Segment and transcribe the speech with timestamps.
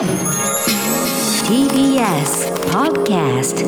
[0.00, 0.08] TBS
[2.72, 3.60] Podcast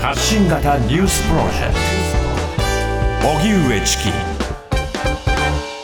[0.00, 1.74] 発信型ニュースプロジェク
[3.22, 3.28] ト。
[3.28, 4.12] 荻上チキ。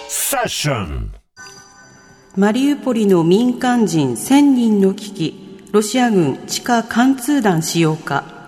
[0.08, 1.11] セッション。
[2.36, 8.41] マリウポリの民間人1000人の危機、ロシア軍地下貫通弾使用か。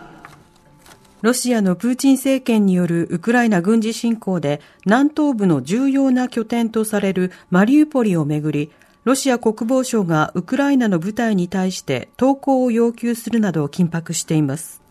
[1.25, 8.70] ロシアのプーチン政権によるウクライナ軍事侵攻で南東部の重要な拠点とされるマリウポリをめぐり、
[9.04, 14.82] ロシア国防省がウクライナの部隊に対して投降を要求するなど緊迫しています。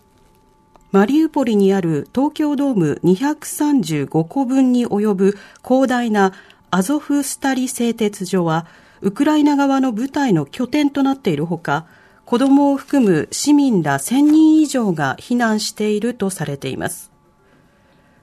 [0.91, 6.33] マリウポリにある東京ドーム235個分に及ぶ広大な
[6.71, 8.65] アゾフスタリ製鉄所は、
[9.01, 11.85] ウクライナ側の部隊の拠点となっているほか、
[12.25, 17.11] 子供を含む市民ら1000人以上が避難しているとされています。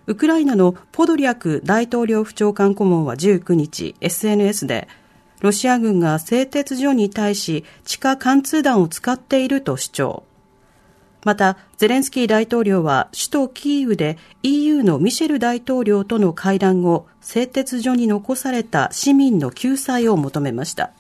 [0.07, 4.89] ウクライナのポドリャク大統領府長官顧問は19日 SNS で
[5.41, 10.23] ロシア軍が製鉄所に対し地下貫通弾を使っていると主張。
[11.25, 20.93] また、ゼレンスキー大統領は首都キーウで EU のミシェル大統領との会談後、製鉄所に残された市民の救済を求めました。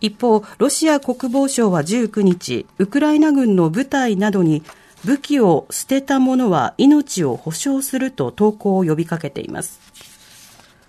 [0.00, 4.62] 一方、ロシア国防省は19日、ウクライナ軍の部隊などに
[5.04, 9.80] 武器を捨てた者は命を保証すると投降を呼びかけています。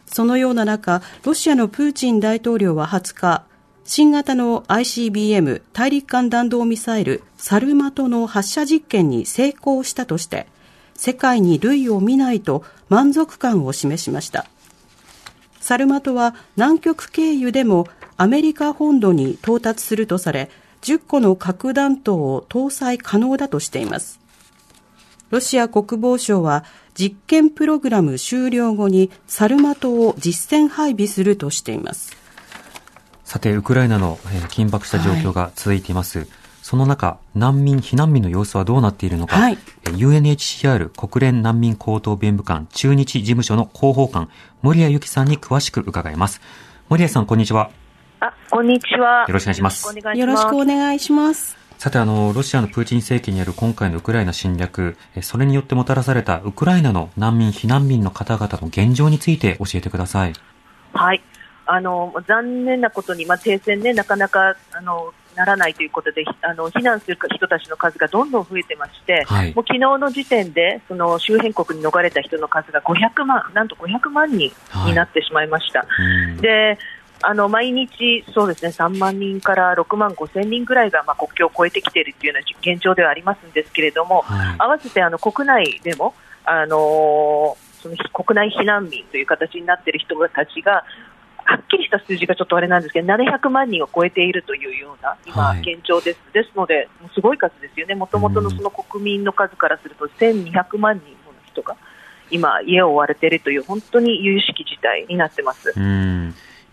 [0.06, 3.44] そのような中、ロシアのプーチン大統領は20日、
[3.84, 10.48] 新型の ICBM 大陸間弾道ミサイルサルマトの発射実験に成功したとして、
[10.96, 14.46] 世界に類を見ないと満足感を示しました。
[15.60, 20.50] サルマトは南極経由でもアメリカ本土に到達するとされ、
[20.82, 24.20] 10個の核弾頭を搭載可能だとしています。
[25.30, 32.16] ロシア国防省は実験プログラム終了後にサルマトを実戦配備するとしています。
[33.24, 34.18] さて、ウクライナの
[34.50, 36.20] 緊迫した状況が続いています。
[36.20, 36.28] はい、
[36.62, 44.30] その中、難民、避難民の様子はどうなっているのか、はい、UNHCR 国連難民高等弁務官中日事務所の広報官、
[44.62, 46.42] 森谷由紀さんに詳しく伺います。
[46.90, 47.72] 森谷さん、こんにちは。
[48.24, 49.26] あ、こんにちは。
[49.28, 49.98] よろしくお願いします。
[50.16, 51.58] よろしくお願いします。
[51.80, 60.34] さて、あの、ロシアのプーチン政権による今回のウクライナ侵略、それによってもたらされたウクライナの難民、避難民の方々の現状について教えてください。
[60.94, 61.24] はい。
[61.66, 74.52] あの、残念なことに、まあ、停戦ね、なかなか、あの、ならないということで、あの避難する人たちの数がどんどん増えてまして、はい、もう昨日の時点で、その周辺国に逃れた人の数が500万、なんと500万人
[74.86, 75.80] になってしまいました。
[75.80, 75.86] は
[76.38, 76.78] い、で
[77.22, 86.14] あの毎日、そうですね3万人から6万5千人ぐらいが、まあ、国境を越えてきているというような現状ではありますんですけれども、はい、合わせてあの国内でも、
[86.46, 90.84] あのその国内避難民という形になっている人たちが、
[91.44, 96.20] はっきりした数字がちょっとあれなんですけど、700万人を超えているというような、今、現状です。
[96.34, 101.76] はい、ですので、すごい数ですよね、もともとのその国民の数からすると、1200万人もの人が
[102.30, 105.74] 今、家を追われているという、本当に有識事態になってます。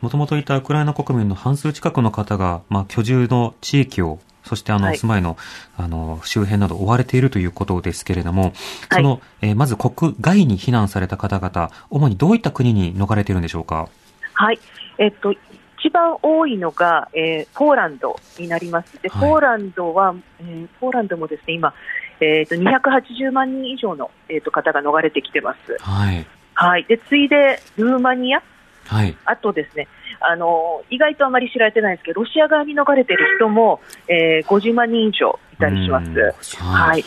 [0.01, 5.37] もともといたウクライナ国民の半数近くの方が、まあ、居住の地域をそしてあの、住まいの、
[5.77, 8.53] あの、周辺など追われているということですけれども、
[8.91, 13.91] その、えー、まず国外に避難された方々、主にどういった国に逃れているんでしょうか？
[14.33, 14.59] はい。
[14.97, 15.33] えっと、
[15.79, 19.03] 一番多いのが、えー、ポーランドになります。
[19.03, 21.75] で、ポーランドは、えー、ポーランドもですね、今、
[22.21, 25.77] えっ、ー、と、280万人以上の、えっ、と、方が逃れてきてます。
[25.81, 26.27] はい。
[26.55, 26.85] はい。
[26.89, 28.43] で、次いで、ルーマニア。
[28.89, 29.17] はい。
[29.27, 29.87] あとですね、
[30.21, 36.57] あの、意外とあまり知られてないんですけど、ロシア側に逃れている人も、えー、50万人以上いたりします。
[36.63, 37.05] はい。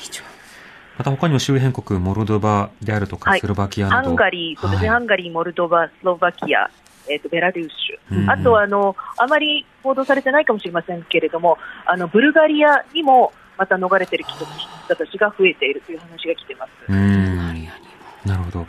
[0.97, 6.69] また他にも周辺国、モルドバであるとか、スロバキアハンガリー、そうですね、ハンガリー、モルドバ、スロバキア、
[7.09, 16.91] えーと、ベラルーシュ、あとあのあまり報道されてないかもしれませんけれども、あのブルガリアにもまた逃れている人たちが増えているという話が来てます。
[18.25, 18.65] なるほど。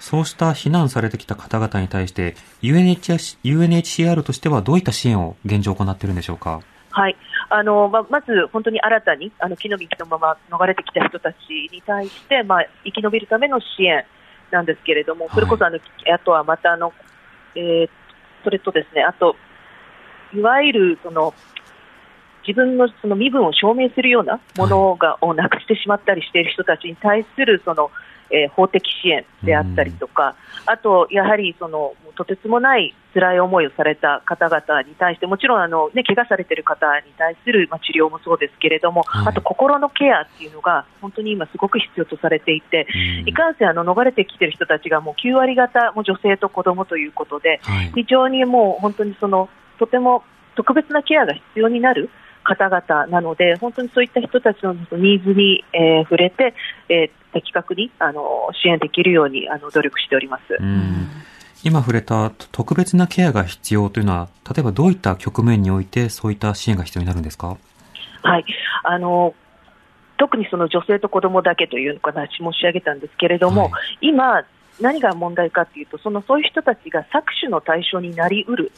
[0.00, 6.60] そうした避難されてきた方々に対して UNHCR, UNHCR としてはどういった支援を現状行っているんでしょうか？
[6.90, 7.16] はい。
[7.50, 11.36] あのままず本当に新たにあの木の幹のまま逃れてきた人たち
[11.72, 14.04] に対して、まあ、生き延びるための支援
[14.50, 16.92] なんですけれども、それこそあの、はい、あとはまたあの
[17.54, 17.88] えー、
[18.44, 19.36] それとですね、あと、
[20.32, 21.34] いわゆるその
[22.46, 27.90] 自分のその身分を証明するようなものが、をなくしてしまったりしている人たちに対するその、
[28.30, 30.36] えー、法的支援であったりとか、
[30.66, 42.86] あと、やはりそのとてつもない辛い思いをされた方々に対して、もちろんあの、ね、怪我されている方に対する、まあ、治療もそうですけれども、はい、あと心のケアっていうのが、本当に今、すごく必要とされていて、
[43.26, 49.48] いかんせんあの逃れてきている人たちがもう9割方、も女性と子供ということで、はい、非常にもう本当にその
[49.78, 50.22] とても
[50.56, 52.10] 特別なケアが必要になる。
[52.56, 56.54] 方々なので、本当にそういった人たちのニーズに、えー、触れて、
[56.88, 60.58] えー、的確にあの支援できるようにあの努力しております。
[61.62, 67.56] 今触れた特別なケアが必要というのは、例えばどういった局面においてそういった支援が必要になるんですか？
[68.22, 68.44] はい、
[68.82, 69.34] あの
[70.18, 74.44] 特にその女性と子どもだけという話申し上げたんですけれども、はい、今、
[74.80, 78.72] 何が問題かというと、そのそういう人たちが搾取の対象になりうる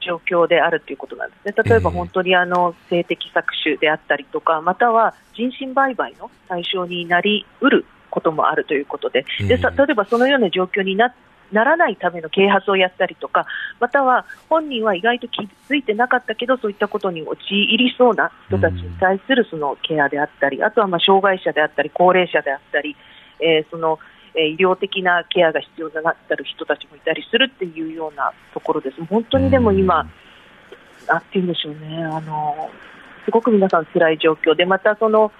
[0.00, 11.14] 状況であるということなんですね、例えば本当にあの性的搾取であったりとか、または人身売買の対象になりうることもあるということで、で例えばそのような状況にな
[11.52, 13.46] ならないための啓発をやったりとか、
[13.80, 22.96] または本人は意外と気づいてなかったけど、そういったことに陥りそうな人たちに対するそのケアであったり、あとはまあ障害者であったり、高齢者であったり、
[23.40, 23.98] えー、その
[24.34, 29.04] え医療的なケアが必要になったる人たちもいたりするっていうようなところです。
[29.04, 30.08] 本当にでも今、
[31.08, 32.70] なんて言うんでしょうね、あの
[33.24, 35.32] すごく皆さん辛い状況で、またその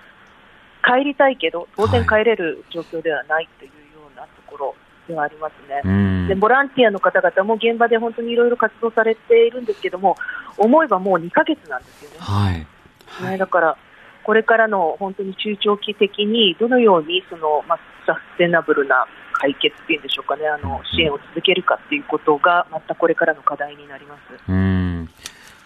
[0.85, 4.75] 帰りたいけど、当然帰れる状況ではないというようなところ
[5.07, 6.29] ではありますね。
[6.29, 10.17] でボランティアの方々も現場で本当にいろいろ活動されているんですけども、
[10.57, 12.17] 思えばもう2ヶ月なんですよね。
[12.19, 12.67] はい、
[13.07, 13.77] はい、だから
[14.23, 24.21] これからの本当に中長期的にどのようにその、まあ、サステナブルな解決っていうんでしょうかね、あの支援を続けるかっていうことが、またこれからの課題になります。
[24.49, 25.09] うん。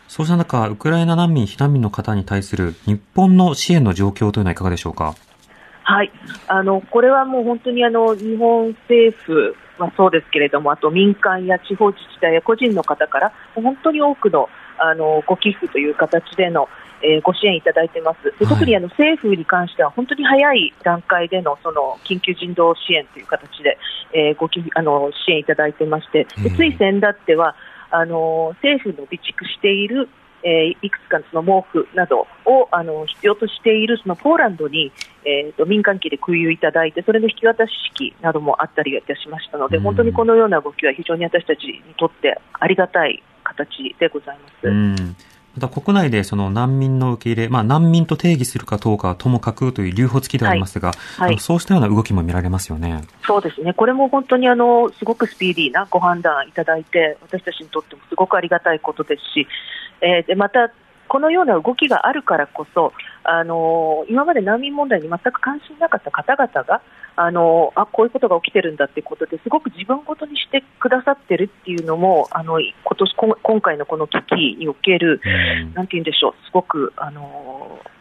[0.07, 5.15] そうした中、ウクライナ難民、避難民の方に対する日本の支援の状況というのはいかがでしょうか？
[5.83, 6.13] はい、
[6.47, 14.49] あのこれはもう本当にあの日本政府はそうですけれども、あと民間や地方自治体や個人の方から、本当に多くの
[14.79, 16.69] あのご寄付という形での
[17.02, 18.38] えー、ご支援いただいてます。
[18.38, 23.79] で特にあの政府に関しては本当に早い段階でのその緊急人道支援という形で、
[24.12, 27.56] えー、ごきあの支援いただいてまして、でつい先だっては
[27.91, 30.08] あの政府の備蓄している
[30.44, 34.93] えー、いくつかのその毛布などをあの必要としているそのポーランドに、
[35.25, 45.25] えーと、民間機で空輸いただいてそれの引き渡し式などもあったりいたしましたので、本当にこのような動きは非常に私たちにとってありがたい形でございます。
[45.56, 53.05] また国内でその難民の受け入れ、まあ、難民と定義するかどうかはともかくという留保付きでありますが、はいはい、そうしたような動きも見られますよね。
[53.27, 53.73] そうですね。
[53.73, 59.47] これも本当にあの、すごくスピーディーなご判断いただいて、私たちにとってもすごくありがたいことですし、
[60.01, 60.71] えー、でまた、
[61.09, 62.93] このような動きがあるからこそ、
[63.25, 66.83] あの今まで難民問題に全く関心なかった方々が、
[67.17, 75.21] あのあこういうことが起きてるんだということですごく自分ごとにしてくださってるっていうのも、あの今年今回のこの危機における、
[75.75, 77.94] なんて言うんでしょう、すごく、あのまあ、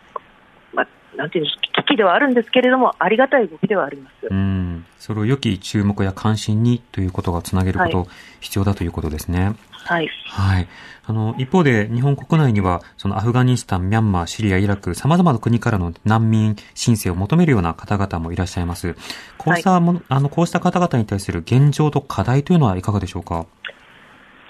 [1.18, 4.28] なんていうんです危機ではあるんですけれども、ありがたい動きではあります。
[4.30, 8.08] うんそれを良き注目や関心にということがつなげること、はい、
[8.40, 9.54] 必要だということですね。
[9.72, 10.10] はい。
[10.28, 10.68] はい。
[11.06, 18.96] あの、一方で日本国内には、そのアフガニスタン、ミャンマー、シリア、イラク、様々な国からの難民申請を求めるような方々もいらっしゃいます。
[19.38, 23.46] こうしたも、はい、あの、こうした方々に対する現状と課題というのはいかがでしょうか？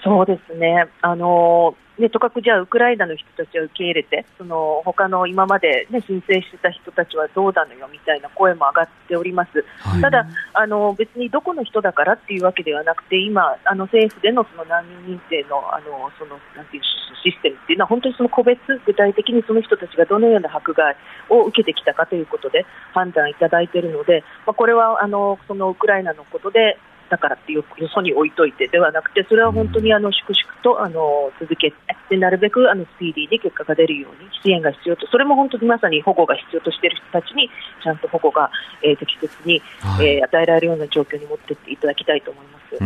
[0.04, 0.86] そうですね。
[1.00, 16.82] あの、ね、とかくじゃあウクライナの人たちを受け入れて、その他の今まで、ね、申請してた人たちはどうなのよみたいな声も上がっております、はい、ただあの、別にどこの人だからっていうわけではなくて、今、あの政府でのその難民認定のあのそのなんていう
[17.22, 20.96] システムっていうのは、本当にその個別、具体的にその人たちがどのような迫害
[21.30, 26.76] を受けてきたかということで判断いただいているので、まあ、これはあのそのウクライナのことで、
[27.14, 31.76] だからってよそに置いといてではなくてそれは本当にあの粛々とあの続けて
[32.10, 37.48] でなるべくあのスピーディーに結果が出るように支援が必要とそれも本当にまさに保護が必要としている人たちに
[37.84, 38.50] ちゃんと保護が、
[38.82, 42.84] えー、適切に、はい、えー、与えられるような状況に持っていっていただきたいと思います。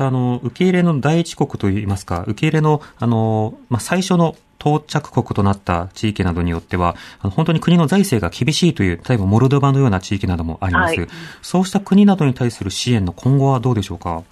[0.00, 11.00] たあの受け入れの第一国といいますか受け入れのあの、まあ、最初の到着国となった地域などによっては、本当に国の財政が厳しいという、例えばモルドバのような地域などもあります。
[11.00, 11.08] はい、
[11.40, 14.22] そうした国などに対する支援の今後はどうでしょうか？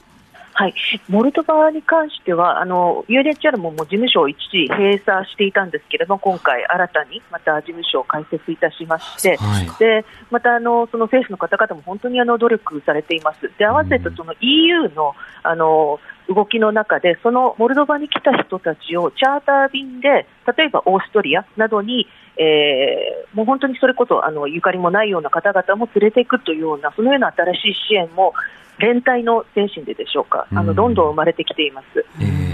[0.58, 0.74] はい、
[1.08, 28.34] モルドバに関しては、あの UNHR ももう事務所を一時閉鎖していたんですけれども、今回、新たにまた事務所を開設いたしまして、はい、でまたあのその政府の方々も本当にあの努力されています、で合わせてその EU のあの動きの中で、そのモルドバに来た人たちをチャーター便で、例えばオーストリアなどに、えー、もう本当にそれこそあのゆかりもないような方々も連れていくというような、そのような新しい支援も、
[28.78, 32.04] 連帯の精神ででしょうか、あのどんどん生まれてきています。
[32.20, 32.48] えー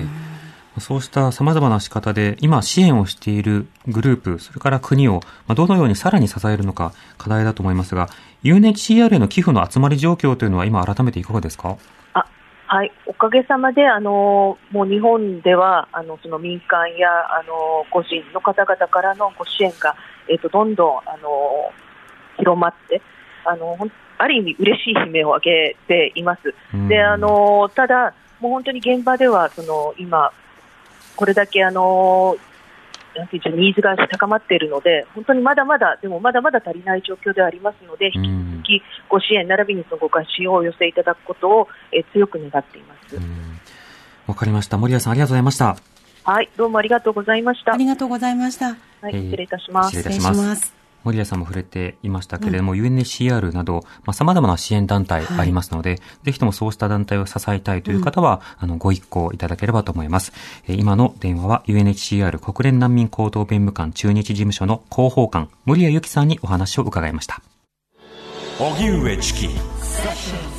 [0.81, 5.21] そうした様々な仕方で、今支援をしているグループ、それから国を、
[5.55, 8.09] どのようにさらに支えるのか課題だと思いますが、
[8.43, 11.77] UNHCR への寄付の集まり状況というのは今改めていかがですか？
[12.15, 12.27] あ
[12.67, 19.95] はい、おかげさまで、あのもう日本ではあのその民間やあの個人の方々からのご支援が、
[20.29, 21.71] えーと、どんどんあの
[22.37, 23.01] 広まって、
[23.45, 23.79] あの
[24.19, 26.55] ある意味、嬉しい悲鳴を上げています。
[26.89, 30.33] であのただ、もう本当に現場ではその今、
[31.17, 32.37] これだけあの
[33.17, 43.17] なんていうニーズが高まっているので、本当にまだまだ、でもまだまだ足りない状況ではありますので、引き続きご支援並びにそのご関心をお寄せいただくことを、え強く願っています。
[44.27, 44.79] わかりました。
[44.79, 45.77] 森谷さん、ありがとうございました。
[46.25, 47.75] はい、どうもありがとうございました。
[47.75, 48.77] ありがとうございました。
[49.01, 49.97] はい、失礼いたします。
[49.97, 50.84] 失礼いたします。
[51.05, 60.33] 森谷さんも触れていましたけれども、うん、UNHCR など、まあ、様々な支援団体ありますので、はい、ぜひともそうした団体を支えたいという方は、うん、あの、ご一行いただければと思います。
[60.67, 67.43] えー、今の電話は UNHCR 国連難民高等弁務官中日事務所の広報官、森谷由紀さんにお話を伺いました。
[68.59, 70.54] 荻上チキ。